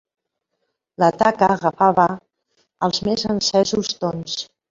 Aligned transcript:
La 1.03 1.09
taca 1.23 1.49
agafava 1.57 2.07
els 2.99 3.03
més 3.09 3.27
encesos 3.37 3.95
tons 4.07 4.43